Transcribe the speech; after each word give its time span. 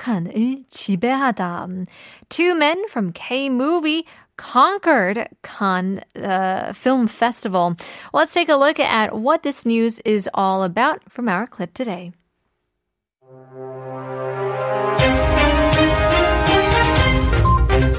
칸을 0.00 0.64
지배하다. 0.70 1.66
Two 2.30 2.54
men 2.54 2.84
from 2.88 3.12
K-movie 3.12 4.06
conquered 4.40 5.28
Cannes 5.42 6.00
uh, 6.16 6.72
Film 6.72 7.06
Festival. 7.06 7.76
Let's 8.14 8.32
take 8.32 8.48
a 8.48 8.56
look 8.56 8.80
at 8.80 9.14
what 9.14 9.42
this 9.42 9.66
news 9.66 10.00
is 10.04 10.28
all 10.32 10.64
about 10.64 11.00
from 11.08 11.28
our 11.28 11.46
clip 11.46 11.74
today. 11.74 12.12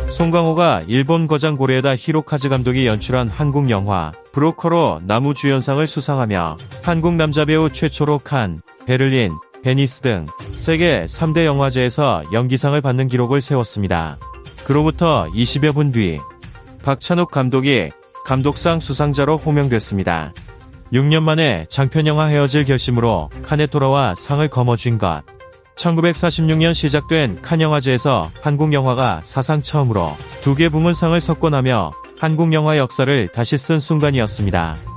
송강호가 0.10 0.84
일본 0.88 1.26
거장 1.26 1.56
고레에다 1.56 1.96
히로카즈 1.96 2.50
감독이 2.50 2.86
연출한 2.86 3.30
한국 3.30 3.70
영화 3.70 4.12
브로커로 4.34 5.02
나무 5.06 5.34
주연상을 5.34 5.86
수상하며 5.88 6.58
한국 6.84 7.16
남자 7.16 7.46
배우 7.46 7.72
최초로 7.72 8.20
칸, 8.20 8.62
베를린, 8.86 9.32
베니스 9.64 10.02
등 10.02 10.26
세계 10.56 11.06
3대 11.06 11.46
영화제에서 11.46 12.24
연기상을 12.34 12.80
받는 12.82 13.08
기록을 13.08 13.42
세웠습니다. 13.42 14.18
그로부터 14.66 15.28
20여 15.34 15.74
분 15.74 15.92
뒤 15.92 16.20
박찬욱 16.84 17.30
감독이 17.30 17.92
감독상 18.26 18.80
수상자로 18.80 19.38
호명됐습니다. 19.38 20.34
6년 20.94 21.22
만에 21.24 21.66
장편영화 21.70 22.26
헤어질 22.26 22.66
결심으로 22.66 23.30
칸에 23.44 23.68
돌아와 23.68 24.16
상을 24.16 24.46
거머쥔 24.48 24.98
것. 24.98 25.24
1946년 25.76 26.74
시작된 26.74 27.42
칸 27.42 27.62
영화제에서 27.62 28.30
한국 28.42 28.74
영화가 28.74 29.22
사상 29.24 29.62
처음으로 29.62 30.12
두 30.44 30.56
개 30.56 30.70
부문상을 30.70 31.20
석권하며 31.20 31.92
한국 32.20 32.54
영화 32.54 32.78
역사를 32.78 33.28
다시 33.30 33.58
쓴 33.58 33.80
순간이었습니다. 33.80 34.91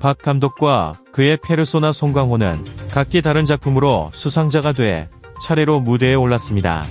박 0.00 0.16
감독과 0.16 0.94
그의 1.12 1.36
페르소나 1.36 1.92
송강호는 1.92 2.64
각기 2.90 3.20
다른 3.20 3.44
작품으로 3.44 4.10
수상자가 4.14 4.72
돼 4.72 5.10
차례로 5.42 5.80
무대에 5.80 6.14
올랐습니다. 6.14 6.82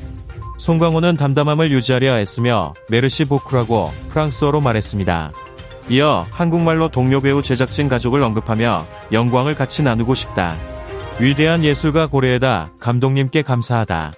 송강호는 0.58 1.18
담담함을 1.18 1.72
유지하려 1.72 2.20
애쓰며 2.20 2.74
메르시 2.90 3.26
보크라고 3.26 3.92
프랑스어로 4.10 4.62
말했습니다. 4.62 5.32
이어 5.90 6.28
한국말로 6.30 6.90
동료 6.90 7.20
배우 7.20 7.42
제작진 7.42 7.90
가족을 7.90 8.22
언급하며 8.22 8.86
영광을 9.12 9.56
같이 9.56 9.82
나누고 9.82 10.14
싶다. 10.14 10.56
위대한 11.20 11.64
예술가 11.64 12.06
고래에다 12.06 12.74
감독님께 12.80 13.42
감사하다. 13.42 14.14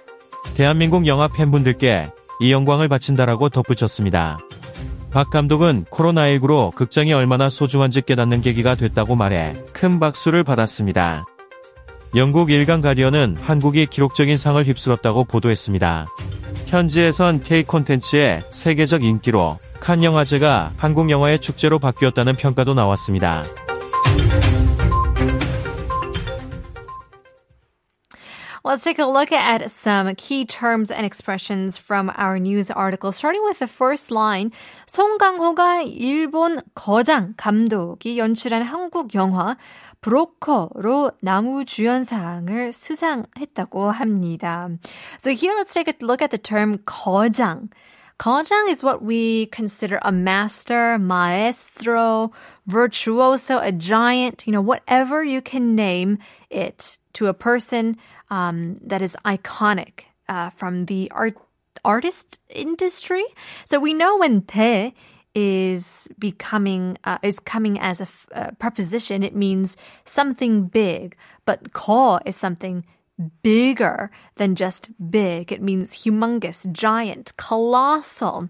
대한민국 0.54 1.06
영화 1.06 1.28
팬분들께 1.28 2.10
이 2.40 2.52
영광을 2.52 2.88
바친다라고 2.88 3.48
덧붙였습니다. 3.48 4.38
박 5.12 5.28
감독은 5.28 5.84
코로나19로 5.90 6.74
극장이 6.74 7.12
얼마나 7.12 7.50
소중한지 7.50 8.00
깨닫는 8.00 8.40
계기가 8.40 8.74
됐다고 8.74 9.14
말해 9.14 9.54
큰 9.74 10.00
박수를 10.00 10.42
받았습니다. 10.42 11.26
영국 12.14 12.50
일간 12.50 12.80
가디언은 12.80 13.36
한국이 13.40 13.86
기록적인 13.86 14.38
상을 14.38 14.62
휩쓸었다고 14.64 15.24
보도했습니다. 15.24 16.06
현지에선 16.66 17.42
K 17.42 17.62
콘텐츠의 17.64 18.42
세계적 18.50 19.04
인기로 19.04 19.58
칸 19.80 20.02
영화제가 20.02 20.72
한국 20.78 21.10
영화의 21.10 21.40
축제로 21.40 21.78
바뀌었다는 21.78 22.36
평가도 22.36 22.72
나왔습니다. 22.72 23.44
Let's 28.63 28.83
take 28.83 28.99
a 28.99 29.05
look 29.05 29.31
at 29.31 29.69
some 29.71 30.13
key 30.15 30.45
terms 30.45 30.91
and 30.91 31.05
expressions 31.05 31.77
from 31.77 32.11
our 32.15 32.39
news 32.39 32.69
article. 32.69 33.11
Starting 33.11 33.43
with 33.45 33.59
the 33.59 33.67
first 33.67 34.11
line, 34.11 34.51
송강호가 34.87 35.83
일본 35.83 36.61
거장 36.75 37.33
감독이 37.37 38.17
연출한 38.17 38.63
한국 38.63 39.13
영화 39.15 39.57
브로커로 40.01 41.11
나무주연상을 41.21 42.71
수상했다고 42.73 43.91
합니다. 43.91 44.69
So 45.19 45.31
here 45.31 45.53
let's 45.57 45.73
take 45.73 45.87
a 45.87 46.05
look 46.05 46.21
at 46.21 46.31
the 46.31 46.37
term 46.37 46.79
거장. 46.85 47.69
거장 48.17 48.67
is 48.67 48.83
what 48.83 49.03
we 49.03 49.45
consider 49.47 49.99
a 50.01 50.11
master, 50.11 50.97
maestro, 50.97 52.31
virtuoso, 52.65 53.59
a 53.59 53.71
giant, 53.71 54.47
you 54.47 54.51
know, 54.53 54.61
whatever 54.61 55.23
you 55.23 55.41
can 55.41 55.75
name 55.75 56.17
it 56.49 56.97
to 57.13 57.27
a 57.27 57.33
person 57.33 57.95
um, 58.31 58.79
that 58.83 59.01
is 59.01 59.15
iconic 59.25 60.05
uh, 60.27 60.49
from 60.49 60.83
the 60.85 61.11
art 61.11 61.37
artist 61.85 62.39
industry. 62.49 63.23
So 63.65 63.79
we 63.79 63.93
know 63.93 64.17
when 64.17 64.41
대 64.41 64.93
is 65.35 66.07
becoming 66.17 66.97
uh, 67.03 67.19
is 67.21 67.39
coming 67.39 67.79
as 67.79 68.01
a 68.01 68.09
f- 68.09 68.27
uh, 68.33 68.51
preposition, 68.59 69.23
it 69.23 69.35
means 69.35 69.77
something 70.05 70.65
big. 70.67 71.15
But 71.45 71.71
거 71.73 72.19
is 72.25 72.35
something 72.35 72.83
bigger 73.41 74.11
than 74.35 74.55
just 74.55 74.89
big. 75.09 75.51
It 75.51 75.61
means 75.61 76.03
humongous, 76.03 76.71
giant, 76.71 77.33
colossal. 77.37 78.49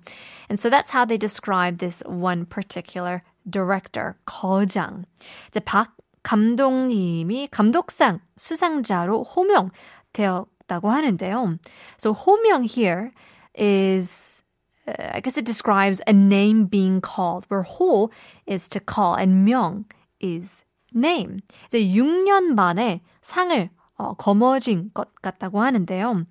And 0.49 0.59
so 0.59 0.69
that's 0.69 0.91
how 0.91 1.05
they 1.05 1.17
describe 1.17 1.77
this 1.77 2.03
one 2.05 2.45
particular 2.45 3.23
director, 3.49 4.15
거장. 4.25 5.05
이제 5.51 5.59
박 5.63 5.91
감독님이 6.32 7.48
감독상 7.48 8.20
수상자로 8.38 9.22
호명되었다고 9.22 10.88
하는데요. 10.88 11.58
So 11.98 12.14
호명 12.14 12.64
here 12.64 13.10
is 13.54 14.42
uh, 14.88 15.12
I 15.12 15.20
guess 15.20 15.36
it 15.36 15.44
describes 15.44 16.00
a 16.06 16.14
name 16.14 16.64
being 16.64 17.02
called, 17.02 17.44
where 17.50 17.64
호 17.64 18.10
is 18.46 18.66
to 18.68 18.80
call 18.80 19.14
and 19.14 19.44
명 19.44 19.84
is 20.22 20.64
name. 20.94 21.42
이제 21.68 21.84
6년 21.84 22.54
만에 22.54 23.02
상을 23.20 23.68
어, 23.98 24.14
거머쥔 24.14 24.92
것 24.94 25.14
같다고 25.20 25.60
하는데요. 25.60 26.24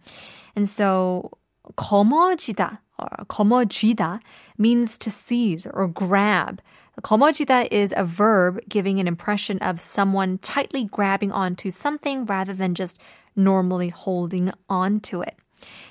And 0.58 0.68
so 0.68 1.30
거머쥐다 1.76 2.82
or 2.98 3.26
거머쥐다 3.28 4.20
means 4.58 4.98
to 4.98 5.12
seize 5.12 5.68
or 5.72 5.88
grab. 5.88 6.60
거머쥐다 7.03 7.69
is 7.71 7.93
a 7.97 8.05
verb 8.05 8.59
giving 8.69 8.99
an 8.99 9.07
impression 9.07 9.59
of 9.59 9.81
someone 9.81 10.39
tightly 10.39 10.85
grabbing 10.85 11.31
onto 11.31 11.71
something 11.71 12.25
rather 12.25 12.55
than 12.55 12.75
just 12.75 12.99
normally 13.37 13.91
holding 13.91 14.51
onto 14.69 15.21
it. 15.23 15.37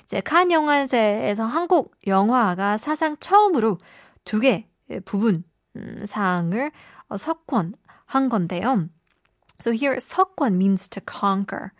이제 0.04 0.20
칸 0.20 0.50
영화제에서 0.50 1.46
한국 1.46 1.94
영화가 2.06 2.78
사상 2.78 3.16
처음으로 3.18 3.78
두 4.24 4.40
개 4.40 4.66
부분 5.04 5.44
음, 5.76 6.04
상을 6.04 6.70
어, 7.08 7.16
석권한 7.16 8.28
건데요. 8.28 8.88
So 9.60 9.70
here, 9.72 9.96
석권 9.96 10.58
means 10.58 10.88
to 10.88 11.00
conquer. 11.00 11.72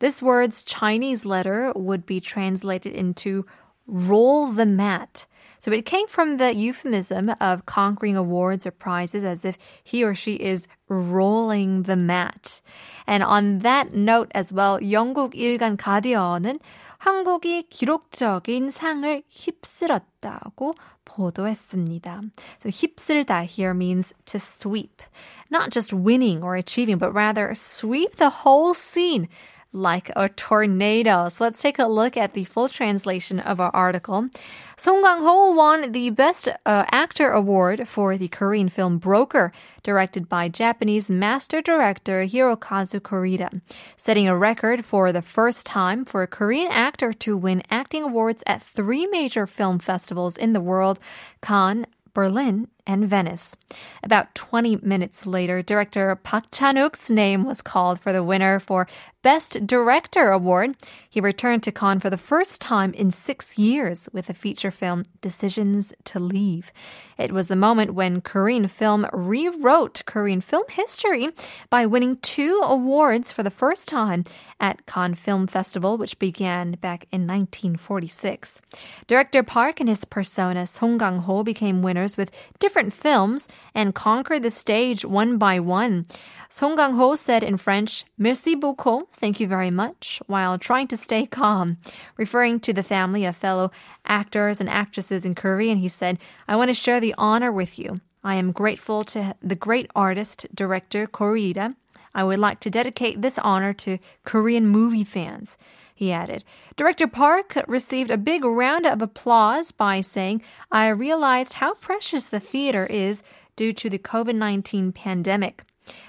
This 0.00 0.20
word's 0.20 0.64
Chinese 0.64 1.24
letter 1.24 1.72
would 1.74 2.04
be 2.04 2.20
translated 2.20 2.92
into 2.92 3.46
roll 3.86 4.52
the 4.52 4.66
mat. 4.66 5.26
So 5.58 5.70
it 5.70 5.86
came 5.86 6.08
from 6.08 6.38
the 6.38 6.54
euphemism 6.54 7.32
of 7.40 7.66
conquering 7.66 8.16
awards 8.16 8.66
or 8.66 8.72
prizes 8.72 9.22
as 9.22 9.44
if 9.44 9.56
he 9.84 10.02
or 10.02 10.14
she 10.14 10.34
is 10.34 10.66
rolling 10.88 11.84
the 11.84 11.94
mat. 11.94 12.60
And 13.06 13.22
on 13.22 13.60
that 13.60 13.94
note 13.94 14.32
as 14.34 14.52
well, 14.52 14.80
영국 14.80 15.34
일간 15.34 15.76
가디언은 15.76 16.58
한국이 16.98 17.68
기록적인 17.68 18.70
상을 18.70 19.22
휩쓸었다고 19.28 20.74
보도했습니다. 21.04 22.22
So 22.58 22.68
휩쓸다 22.68 23.44
here 23.44 23.74
means 23.74 24.14
to 24.26 24.38
sweep. 24.38 25.02
Not 25.50 25.70
just 25.70 25.92
winning 25.92 26.42
or 26.42 26.56
achieving, 26.56 26.98
but 26.98 27.12
rather 27.12 27.54
sweep 27.54 28.16
the 28.16 28.30
whole 28.30 28.74
scene 28.74 29.28
like 29.71 30.11
a 30.15 30.29
tornado. 30.29 31.29
So 31.29 31.43
let's 31.43 31.61
take 31.61 31.79
a 31.79 31.85
look 31.85 32.17
at 32.17 32.33
the 32.33 32.45
full 32.45 32.69
translation 32.69 33.39
of 33.39 33.59
our 33.59 33.71
article. 33.75 34.29
Song 34.75 35.03
Kang-ho 35.03 35.53
won 35.53 35.91
the 35.91 36.09
Best 36.09 36.47
uh, 36.47 36.85
Actor 36.91 37.31
award 37.31 37.87
for 37.87 38.17
the 38.17 38.27
Korean 38.27 38.69
film 38.69 38.97
Broker, 38.97 39.51
directed 39.83 40.29
by 40.29 40.49
Japanese 40.49 41.09
master 41.09 41.61
director 41.61 42.23
Hirokazu 42.25 42.99
Koreeda, 42.99 43.61
setting 43.95 44.27
a 44.27 44.37
record 44.37 44.85
for 44.85 45.11
the 45.11 45.21
first 45.21 45.65
time 45.65 46.05
for 46.05 46.21
a 46.21 46.27
Korean 46.27 46.71
actor 46.71 47.11
to 47.13 47.35
win 47.35 47.63
acting 47.69 48.03
awards 48.03 48.43
at 48.45 48.61
three 48.61 49.07
major 49.07 49.47
film 49.47 49.79
festivals 49.79 50.37
in 50.37 50.53
the 50.53 50.61
world, 50.61 50.99
Cannes, 51.41 51.87
Berlin, 52.13 52.67
and 52.87 53.07
Venice. 53.07 53.55
About 54.01 54.33
20 54.33 54.77
minutes 54.77 55.27
later, 55.27 55.61
director 55.61 56.15
Park 56.15 56.45
Chan-wook's 56.51 57.11
name 57.11 57.45
was 57.45 57.61
called 57.61 57.99
for 57.99 58.11
the 58.11 58.23
winner 58.23 58.59
for 58.59 58.87
Best 59.27 59.67
Director 59.67 60.29
Award. 60.29 60.77
He 61.09 61.19
returned 61.19 61.61
to 61.63 61.71
Cannes 61.71 61.99
for 61.99 62.09
the 62.09 62.17
first 62.17 62.61
time 62.61 62.93
in 62.93 63.11
six 63.11 63.57
years 63.57 64.07
with 64.13 64.27
the 64.27 64.33
feature 64.33 64.71
film 64.71 65.03
Decisions 65.19 65.93
to 66.05 66.17
Leave. 66.19 66.71
It 67.17 67.33
was 67.33 67.49
the 67.49 67.55
moment 67.57 67.93
when 67.93 68.21
Korean 68.21 68.67
film 68.67 69.05
rewrote 69.11 70.01
Korean 70.05 70.39
film 70.39 70.63
history 70.69 71.29
by 71.69 71.85
winning 71.85 72.17
two 72.21 72.61
awards 72.63 73.31
for 73.31 73.43
the 73.43 73.49
first 73.49 73.89
time 73.89 74.23
at 74.61 74.85
Cannes 74.85 75.15
Film 75.15 75.45
Festival, 75.45 75.97
which 75.97 76.19
began 76.19 76.77
back 76.79 77.05
in 77.11 77.27
1946. 77.27 78.61
Director 79.07 79.43
Park 79.43 79.81
and 79.81 79.89
his 79.89 80.05
persona 80.05 80.65
Song 80.65 80.97
Kang-ho 80.97 81.43
became 81.43 81.81
winners 81.81 82.15
with 82.15 82.31
different 82.59 82.76
films 82.93 83.49
and 83.73 83.95
conquered 83.95 84.43
the 84.43 84.49
stage 84.49 85.03
one 85.03 85.37
by 85.37 85.59
one. 85.59 86.05
Song 86.49 86.77
Kang-ho 86.77 87.15
said 87.15 87.43
in 87.43 87.57
French, 87.57 88.05
"Merci 88.17 88.55
beaucoup, 88.55 89.09
thank 89.13 89.39
you 89.39 89.47
very 89.47 89.71
much," 89.71 90.21
while 90.27 90.57
trying 90.57 90.87
to 90.87 90.97
stay 90.97 91.25
calm. 91.41 91.77
Referring 92.17 92.59
to 92.61 92.73
the 92.73 92.83
family 92.83 93.25
of 93.25 93.35
fellow 93.35 93.71
actors 94.05 94.61
and 94.61 94.69
actresses 94.69 95.25
in 95.25 95.35
Korean, 95.35 95.79
he 95.79 95.89
said, 95.89 96.19
"I 96.47 96.55
want 96.55 96.69
to 96.69 96.73
share 96.73 96.99
the 96.99 97.15
honor 97.17 97.51
with 97.51 97.77
you. 97.77 97.99
I 98.23 98.35
am 98.35 98.51
grateful 98.51 99.03
to 99.05 99.35
the 99.41 99.55
great 99.55 99.89
artist, 99.95 100.45
director 100.53 101.07
Koreeda 101.07 101.75
I 102.17 102.23
would 102.23 102.39
like 102.39 102.59
to 102.61 102.71
dedicate 102.71 103.21
this 103.21 103.37
honor 103.37 103.73
to 103.73 103.99
Korean 104.25 104.65
movie 104.65 105.03
fans. 105.03 105.55
He 105.97 106.11
added. 106.11 106.43
Director 106.75 107.07
Park 107.07 107.57
received 107.67 108.11
a 108.11 108.19
big 108.19 108.45
round 108.45 108.85
of 108.85 109.01
applause 109.01 109.71
by 109.71 110.01
saying, 110.01 110.43
I 110.71 110.89
realized 110.89 111.53
how 111.53 111.73
precious 111.73 112.25
the 112.25 112.39
theater 112.39 112.85
is 112.85 113.23
due 113.55 113.73
to 113.73 113.89
the 113.89 113.97
COVID 113.97 114.35
19 114.35 114.91
pandemic. 114.91 115.63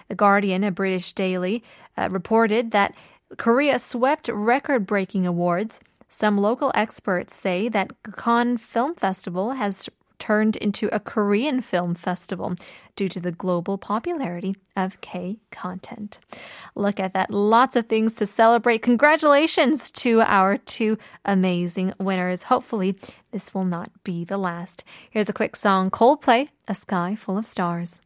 The 0.09 0.15
Guardian, 0.15 0.63
a 0.63 0.71
British 0.71 1.15
daily, 1.15 1.65
uh, 1.97 2.11
reported 2.11 2.71
that 2.73 2.95
Korea 3.39 3.79
swept 3.79 4.29
record 4.29 4.85
breaking 4.85 5.25
awards. 5.27 5.81
Some 6.07 6.37
local 6.37 6.71
experts 6.75 7.35
say 7.35 7.71
that 7.71 7.95
Cannes 8.15 8.59
Film 8.59 8.95
Festival 8.95 9.53
has 9.53 9.89
turned 10.19 10.57
into 10.57 10.89
a 10.95 11.01
Korean 11.01 11.61
film 11.61 11.95
festival 11.95 12.55
due 12.97 13.09
to 13.09 13.21
the 13.21 13.33
global 13.33 13.79
popularity 13.79 14.57
of 14.77 15.01
K 15.01 15.39
content. 15.51 16.19
Look 16.75 16.99
at 16.99 17.15
that. 17.15 17.31
Lots 17.31 17.77
of 17.77 17.87
things 17.87 18.15
to 18.15 18.27
celebrate. 18.27 18.83
Congratulations 18.83 19.91
to 19.93 20.21
our 20.23 20.57
two 20.59 20.99
amazing 21.25 21.95
winners. 21.99 22.45
Hopefully, 22.45 22.97
this 23.31 23.55
will 23.55 23.65
not 23.65 23.91
be 24.05 24.25
the 24.25 24.39
last. 24.39 24.85
Here's 25.11 25.29
a 25.29 25.33
quick 25.33 25.57
song 25.57 25.91
Coldplay, 25.91 26.49
A 26.67 26.75
Sky 26.75 27.15
Full 27.15 27.39
of 27.39 27.47
Stars. 27.47 28.01